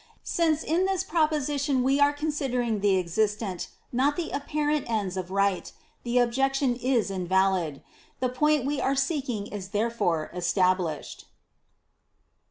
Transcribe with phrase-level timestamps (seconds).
[0.23, 5.29] Since in this propo sition we are considering the existent, not the apparent ends of
[5.29, 7.83] Right, the objection is in valid.
[8.19, 11.25] The point we are seeking is therefore established.